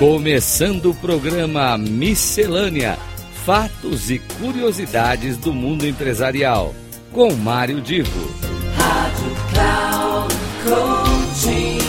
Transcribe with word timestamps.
Começando 0.00 0.92
o 0.92 0.94
programa 0.94 1.76
Miscelânea: 1.76 2.96
Fatos 3.44 4.10
e 4.10 4.18
Curiosidades 4.18 5.36
do 5.36 5.52
Mundo 5.52 5.86
Empresarial, 5.86 6.74
com 7.12 7.34
Mário 7.34 7.82
Divo. 7.82 8.34
Rádio 8.78 9.36
Cloud 9.52 10.34
Coaching. 10.64 11.80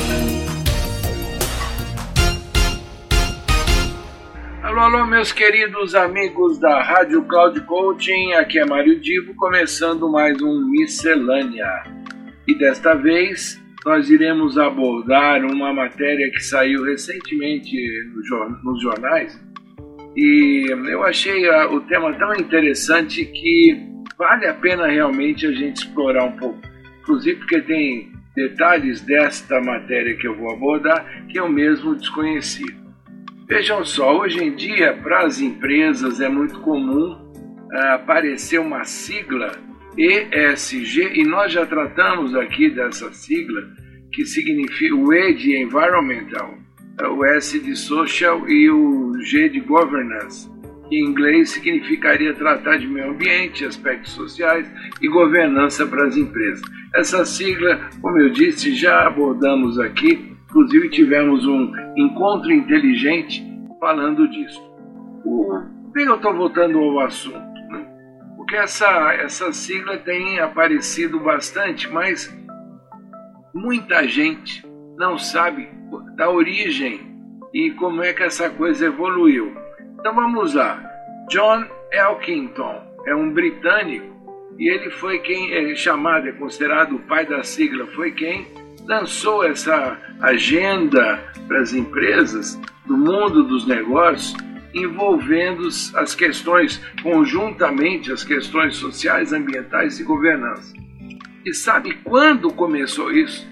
Alô, 4.62 4.80
alô, 4.82 5.05
meus 5.05 5.32
queridos 5.32 5.96
amigos 5.96 6.59
da 6.59 6.84
Rádio 6.84 7.23
Cloud 7.23 7.62
Coaching, 7.62 8.34
aqui 8.34 8.59
é 8.59 8.66
Mário 8.66 9.00
Divo, 9.00 9.34
começando 9.36 10.12
mais 10.12 10.41
um 10.41 10.70
Miscelânea. 10.70 11.84
E 12.46 12.57
desta 12.57 12.93
vez 12.93 13.61
nós 13.86 14.10
iremos 14.10 14.58
abordar 14.58 15.44
uma 15.44 15.74
matéria 15.74 16.30
que 16.32 16.42
saiu 16.42 16.84
recentemente 16.84 17.76
nos 18.64 18.82
jornais 18.82 19.40
e 20.16 20.66
eu 20.70 21.04
achei 21.04 21.50
o 21.50 21.80
tema 21.82 22.14
tão 22.14 22.34
interessante 22.36 23.26
que 23.26 23.78
vale 24.18 24.46
a 24.46 24.54
pena 24.54 24.88
realmente 24.88 25.48
a 25.48 25.52
gente 25.52 25.78
explorar 25.78 26.26
um 26.26 26.34
pouco. 26.34 26.60
Inclusive 27.02 27.40
porque 27.40 27.62
tem 27.62 28.12
detalhes 28.36 29.02
desta 29.02 29.62
matéria 29.62 30.16
que 30.16 30.28
eu 30.28 30.36
vou 30.36 30.52
abordar 30.52 31.26
que 31.28 31.40
eu 31.40 31.50
mesmo 31.50 31.96
desconheci. 31.96 32.66
Vejam 33.48 33.84
só, 33.84 34.18
hoje 34.18 34.44
em 34.44 34.56
dia 34.56 34.94
para 35.02 35.26
as 35.26 35.40
empresas 35.40 36.20
é 36.20 36.30
muito 36.30 36.59
comum 36.59 37.14
uh, 37.14 37.78
aparecer 37.94 38.59
uma 38.59 38.84
sigla 38.84 39.52
ESG, 39.97 41.19
e 41.19 41.23
nós 41.23 41.52
já 41.52 41.66
tratamos 41.66 42.33
aqui 42.36 42.69
dessa 42.69 43.11
sigla, 43.11 43.61
que 44.11 44.25
significa 44.25 44.95
o 44.95 45.14
E 45.14 45.33
de 45.33 45.58
Environmental, 45.58 46.53
o 47.17 47.25
S 47.25 47.59
de 47.59 47.75
Social 47.75 48.48
e 48.50 48.70
o 48.70 49.14
G 49.23 49.50
de 49.50 49.59
Governance, 49.59 50.50
que 50.88 50.95
em 50.95 51.06
inglês 51.06 51.52
significaria 51.52 52.33
tratar 52.33 52.78
de 52.78 52.88
meio 52.88 53.11
ambiente, 53.11 53.66
aspectos 53.66 54.11
sociais 54.11 54.72
e 55.02 55.08
governança 55.08 55.86
para 55.86 56.05
as 56.08 56.17
empresas. 56.17 56.61
Essa 56.95 57.26
sigla, 57.26 57.89
como 58.02 58.17
eu 58.17 58.30
disse, 58.30 58.73
já 58.76 59.08
abordamos 59.08 59.80
aqui, 59.80 60.36
inclusive 60.50 60.89
tivemos 60.89 61.45
um 61.45 61.72
encontro 61.95 62.52
inteligente 62.52 63.44
falando 63.80 64.28
disso. 64.30 64.61
Bem, 65.94 66.05
eu 66.05 66.16
estou 66.16 66.33
voltando 66.33 66.78
ao 66.80 67.00
assunto 67.02 67.51
porque 68.52 68.64
essa, 68.64 69.14
essa 69.14 69.54
sigla 69.54 69.98
tem 69.98 70.38
aparecido 70.40 71.18
bastante, 71.22 71.90
mas 71.90 72.30
muita 73.54 74.06
gente 74.06 74.62
não 74.98 75.18
sabe 75.18 75.70
da 76.18 76.30
origem 76.30 77.00
e 77.54 77.72
como 77.72 78.04
é 78.04 78.12
que 78.12 78.24
essa 78.24 78.50
coisa 78.50 78.88
evoluiu. 78.88 79.56
Então 79.98 80.14
vamos 80.14 80.54
lá. 80.54 80.84
John 81.30 81.64
Elkington 81.94 82.84
é 83.06 83.16
um 83.16 83.32
britânico 83.32 84.54
e 84.60 84.68
ele 84.68 84.92
foi 84.92 85.20
quem 85.20 85.54
é 85.54 85.74
chamado, 85.74 86.28
é 86.28 86.34
considerado 86.34 86.98
o 86.98 87.00
pai 87.00 87.26
da 87.26 87.44
sigla, 87.44 87.88
foi 87.96 88.12
quem 88.12 88.46
lançou 88.86 89.46
essa 89.46 89.98
agenda 90.20 91.24
para 91.48 91.62
as 91.62 91.72
empresas 91.72 92.60
do 92.86 92.98
mundo 92.98 93.44
dos 93.44 93.66
negócios 93.66 94.36
envolvendo 94.73 95.67
as 95.95 96.16
questões, 96.16 96.81
conjuntamente, 97.02 98.09
as 98.11 98.23
questões 98.23 98.75
sociais, 98.77 99.33
ambientais 99.33 100.00
e 100.00 100.03
governança. 100.03 100.73
E 101.45 101.53
sabe 101.53 101.94
quando 102.03 102.52
começou 102.53 103.11
isso? 103.11 103.45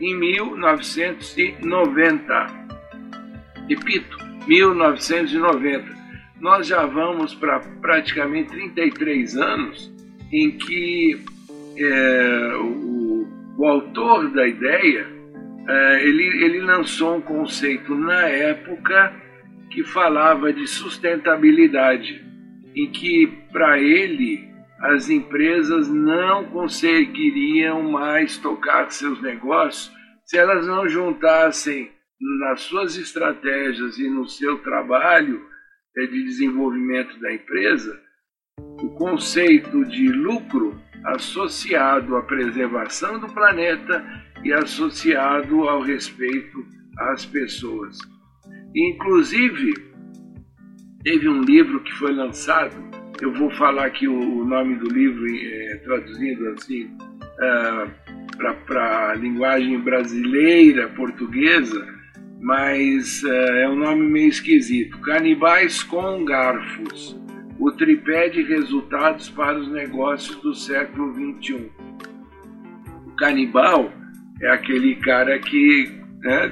Em 0.00 0.16
1990. 0.16 2.46
Repito, 3.68 4.16
1990. 4.46 6.02
Nós 6.40 6.66
já 6.66 6.86
vamos 6.86 7.34
para 7.34 7.60
praticamente 7.60 8.48
33 8.50 9.36
anos 9.36 9.92
em 10.32 10.52
que 10.52 11.20
é, 11.76 12.54
o, 12.56 13.28
o, 13.58 13.66
autor 13.66 14.30
da 14.30 14.48
ideia 14.48 15.06
é, 15.68 16.04
ele, 16.04 16.24
ele 16.44 16.60
lançou 16.60 17.16
um 17.16 17.20
conceito 17.20 17.94
na 17.94 18.22
época 18.22 19.12
que 19.72 19.82
falava 19.84 20.52
de 20.52 20.66
sustentabilidade, 20.66 22.22
em 22.74 22.90
que 22.90 23.26
para 23.50 23.78
ele 23.78 24.52
as 24.80 25.08
empresas 25.08 25.88
não 25.88 26.44
conseguiriam 26.44 27.90
mais 27.90 28.36
tocar 28.36 28.90
seus 28.90 29.20
negócios 29.22 29.92
se 30.24 30.36
elas 30.36 30.66
não 30.66 30.88
juntassem 30.88 31.90
nas 32.40 32.60
suas 32.62 32.96
estratégias 32.96 33.98
e 33.98 34.08
no 34.08 34.28
seu 34.28 34.58
trabalho 34.58 35.42
eh, 35.96 36.06
de 36.06 36.24
desenvolvimento 36.24 37.18
da 37.20 37.32
empresa 37.32 38.00
o 38.58 38.90
conceito 38.90 39.84
de 39.84 40.08
lucro 40.08 40.78
associado 41.04 42.16
à 42.16 42.22
preservação 42.22 43.18
do 43.18 43.32
planeta 43.32 44.04
e 44.44 44.52
associado 44.52 45.68
ao 45.68 45.80
respeito 45.80 46.64
às 46.98 47.24
pessoas. 47.24 47.98
Inclusive, 48.74 49.74
teve 51.04 51.28
um 51.28 51.42
livro 51.42 51.80
que 51.80 51.92
foi 51.92 52.12
lançado, 52.12 52.74
eu 53.20 53.32
vou 53.34 53.50
falar 53.52 53.86
aqui 53.86 54.08
o, 54.08 54.44
nome 54.44 54.76
do 54.76 54.88
livro, 54.88 55.26
é, 55.28 55.76
traduzindo 55.84 56.48
assim, 56.50 56.90
é, 57.40 57.86
para 58.66 59.10
a 59.10 59.14
linguagem 59.14 59.78
brasileira, 59.80 60.88
portuguesa, 60.88 61.86
mas 62.40 63.22
é, 63.24 63.62
é 63.64 63.68
um 63.68 63.76
nome 63.76 64.08
meio 64.08 64.28
esquisito. 64.28 64.98
Canibais 65.00 65.82
com 65.82 66.24
Garfos, 66.24 67.16
o 67.58 67.70
tripé 67.70 68.28
de 68.28 68.42
resultados 68.42 69.28
para 69.28 69.58
os 69.58 69.70
negócios 69.70 70.36
do 70.36 70.54
século 70.54 71.14
XXI. 71.14 71.70
O 73.06 73.10
canibal 73.16 73.92
é 74.40 74.50
aquele 74.50 74.96
cara 74.96 75.38
que 75.38 75.92
né, 76.22 76.50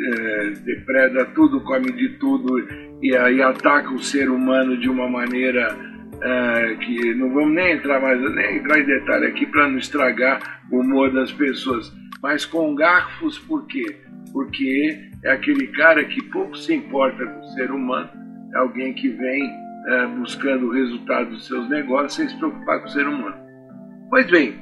é, 0.00 0.50
depreda 0.64 1.24
tudo, 1.26 1.60
come 1.60 1.92
de 1.92 2.10
tudo 2.10 2.58
e 3.02 3.14
aí 3.16 3.42
ataca 3.42 3.92
o 3.92 3.98
ser 3.98 4.30
humano 4.30 4.76
de 4.78 4.88
uma 4.88 5.08
maneira 5.08 5.76
é, 6.22 6.74
que 6.76 7.14
não 7.14 7.32
vamos 7.32 7.54
nem 7.54 7.72
entrar 7.72 8.00
mais, 8.00 8.20
nem 8.34 8.56
entrar 8.56 8.80
em 8.80 8.86
detalhe 8.86 9.26
aqui 9.26 9.46
para 9.46 9.68
não 9.68 9.78
estragar 9.78 10.60
o 10.70 10.80
humor 10.80 11.12
das 11.12 11.32
pessoas, 11.32 11.92
mas 12.22 12.44
com 12.44 12.74
garfos 12.74 13.38
por 13.38 13.66
quê? 13.66 13.96
Porque 14.32 15.10
é 15.24 15.32
aquele 15.32 15.66
cara 15.68 16.04
que 16.04 16.22
pouco 16.24 16.56
se 16.56 16.74
importa 16.74 17.26
com 17.26 17.40
o 17.40 17.48
ser 17.52 17.70
humano, 17.70 18.10
é 18.54 18.58
alguém 18.58 18.92
que 18.94 19.08
vem 19.08 19.50
é, 19.86 20.06
buscando 20.06 20.66
o 20.66 20.72
resultado 20.72 21.30
dos 21.30 21.46
seus 21.46 21.68
negócios 21.68 22.14
sem 22.14 22.28
se 22.28 22.36
preocupar 22.36 22.80
com 22.80 22.86
o 22.86 22.90
ser 22.90 23.06
humano. 23.06 23.36
Pois 24.10 24.30
bem, 24.30 24.54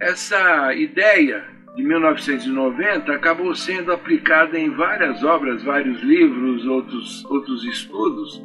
essa 0.00 0.74
ideia 0.74 1.53
de 1.74 1.82
1990 1.82 3.12
acabou 3.12 3.54
sendo 3.54 3.92
aplicada 3.92 4.58
em 4.58 4.70
várias 4.70 5.24
obras, 5.24 5.62
vários 5.64 6.00
livros, 6.02 6.64
outros, 6.66 7.24
outros 7.26 7.64
estudos. 7.64 8.42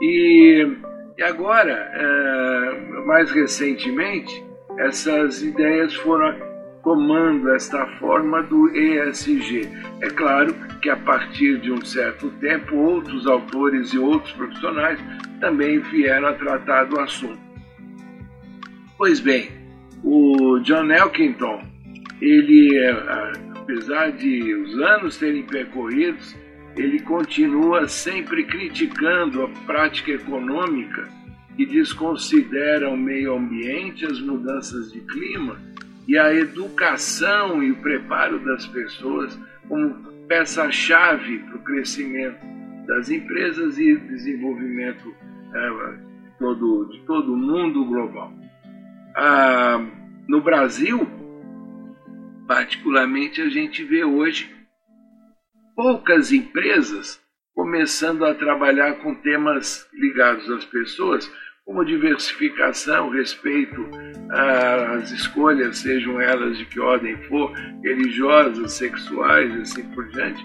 E, 0.00 0.76
e 1.16 1.22
agora, 1.22 1.72
é, 1.72 3.06
mais 3.06 3.30
recentemente, 3.30 4.44
essas 4.78 5.42
ideias 5.42 5.94
foram 5.94 6.36
tomando 6.82 7.50
esta 7.50 7.86
forma 7.98 8.42
do 8.42 8.68
ESG. 8.68 9.68
É 10.02 10.08
claro 10.10 10.54
que 10.82 10.90
a 10.90 10.96
partir 10.96 11.58
de 11.60 11.72
um 11.72 11.82
certo 11.84 12.30
tempo, 12.40 12.76
outros 12.76 13.26
autores 13.26 13.92
e 13.94 13.98
outros 13.98 14.32
profissionais 14.32 15.00
também 15.40 15.80
vieram 15.80 16.28
a 16.28 16.34
tratar 16.34 16.84
do 16.84 17.00
assunto. 17.00 17.40
Pois 18.98 19.18
bem, 19.18 19.50
o 20.04 20.58
John 20.60 20.90
Elkington 20.92 21.75
ele, 22.20 22.76
é, 22.78 22.90
apesar 23.56 24.12
de 24.12 24.54
os 24.54 24.78
anos 24.78 25.16
terem 25.16 25.42
percorridos, 25.42 26.36
ele 26.76 27.00
continua 27.00 27.88
sempre 27.88 28.44
criticando 28.44 29.42
a 29.42 29.48
prática 29.66 30.12
econômica 30.12 31.08
que 31.56 31.64
desconsidera 31.64 32.90
o 32.90 32.96
meio 32.96 33.34
ambiente, 33.34 34.04
as 34.04 34.20
mudanças 34.20 34.92
de 34.92 35.00
clima 35.00 35.58
e 36.06 36.18
a 36.18 36.32
educação 36.34 37.62
e 37.62 37.72
o 37.72 37.76
preparo 37.76 38.38
das 38.44 38.66
pessoas 38.66 39.38
como 39.68 39.94
peça-chave 40.28 41.38
para 41.38 41.56
o 41.56 41.62
crescimento 41.62 42.44
das 42.86 43.10
empresas 43.10 43.78
e 43.78 43.96
desenvolvimento 43.96 45.14
é, 45.54 45.98
todo, 46.38 46.88
de 46.92 47.00
todo 47.00 47.32
o 47.32 47.36
mundo 47.36 47.84
global. 47.84 48.32
Ah, 49.14 49.84
no 50.28 50.40
Brasil, 50.40 51.08
particularmente, 52.46 53.40
a 53.42 53.48
gente 53.48 53.84
vê 53.84 54.04
hoje 54.04 54.54
poucas 55.74 56.32
empresas 56.32 57.20
começando 57.54 58.24
a 58.24 58.34
trabalhar 58.34 58.96
com 58.96 59.14
temas 59.14 59.86
ligados 59.94 60.48
às 60.50 60.64
pessoas, 60.64 61.30
como 61.64 61.84
diversificação, 61.84 63.10
respeito 63.10 63.88
às 64.30 65.10
escolhas, 65.10 65.78
sejam 65.78 66.20
elas 66.20 66.58
de 66.58 66.64
que 66.66 66.78
ordem 66.78 67.16
for, 67.24 67.50
religiosas, 67.82 68.72
sexuais 68.72 69.54
e 69.54 69.60
assim 69.62 69.82
por 69.90 70.06
diante. 70.08 70.42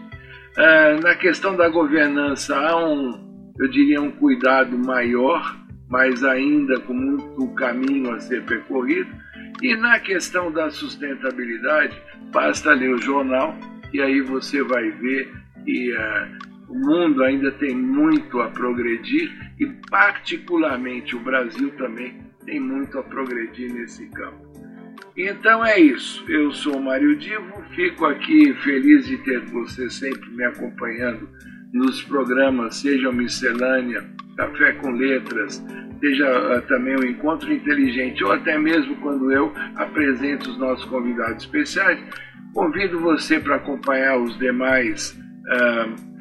Uh, 0.58 1.02
na 1.04 1.16
questão 1.16 1.56
da 1.56 1.70
governança, 1.70 2.56
há 2.58 2.76
um, 2.78 3.54
eu 3.60 3.68
diria, 3.68 4.02
um 4.02 4.12
cuidado 4.12 4.78
maior, 4.78 5.58
mas 5.90 6.24
ainda 6.24 6.80
com 6.80 6.94
muito 6.94 7.48
caminho 7.56 8.14
a 8.14 8.20
ser 8.20 8.44
percorrido. 8.44 9.10
E 9.62 9.76
na 9.76 10.00
questão 10.00 10.52
da 10.52 10.70
sustentabilidade, 10.70 11.96
basta 12.32 12.74
ler 12.74 12.94
o 12.94 13.02
jornal 13.02 13.58
e 13.94 14.02
aí 14.02 14.22
você 14.22 14.64
vai 14.64 14.90
ver 14.92 15.32
que 15.64 15.94
uh, 15.94 16.72
o 16.72 16.76
mundo 16.76 17.24
ainda 17.24 17.52
tem 17.52 17.76
muito 17.76 18.40
a 18.40 18.50
progredir 18.50 19.30
e, 19.60 19.68
particularmente, 19.90 21.16
o 21.16 21.20
Brasil 21.20 21.70
também 21.72 22.18
tem 22.46 22.60
muito 22.60 22.98
a 22.98 23.04
progredir 23.04 23.72
nesse 23.74 24.08
campo. 24.10 24.52
Então 25.16 25.66
é 25.66 25.80
isso. 25.80 26.24
Eu 26.30 26.52
sou 26.52 26.80
Mário 26.80 27.16
Divo, 27.18 27.62
fico 27.76 28.06
aqui 28.06 28.54
feliz 28.64 29.06
de 29.06 29.18
ter 29.18 29.42
você 29.48 29.90
sempre 29.90 30.30
me 30.32 30.44
acompanhando 30.46 31.30
nos 31.74 32.02
programas, 32.04 32.78
seja 32.78 33.12
Miscelânea, 33.12 34.10
Café 34.38 34.74
com 34.74 34.92
Letras, 34.92 35.64
seja 36.02 36.58
uh, 36.58 36.62
também 36.64 36.96
o 36.96 37.06
Encontro 37.06 37.54
Inteligente, 37.54 38.24
ou 38.24 38.32
até 38.32 38.58
mesmo 38.58 38.96
quando 38.98 39.32
eu 39.32 39.54
apresento 39.76 40.50
os 40.50 40.58
nossos 40.58 40.84
convidados 40.86 41.44
especiais. 41.44 42.00
Convido 42.54 43.00
você 43.00 43.40
para 43.40 43.56
acompanhar 43.56 44.18
os 44.18 44.38
demais. 44.38 45.18
Uh, 45.48 46.12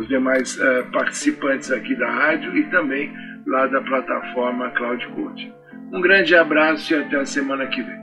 os 0.00 0.08
demais 0.08 0.56
uh, 0.56 0.90
participantes 0.92 1.70
aqui 1.70 1.94
da 1.94 2.10
rádio 2.10 2.56
e 2.56 2.64
também 2.70 3.12
lá 3.46 3.66
da 3.66 3.80
plataforma 3.82 4.70
Cloud 4.70 5.06
Coach. 5.08 5.52
Um 5.92 6.00
grande 6.00 6.34
abraço 6.34 6.92
e 6.92 6.96
até 6.96 7.16
a 7.16 7.26
semana 7.26 7.66
que 7.66 7.82
vem. 7.82 8.00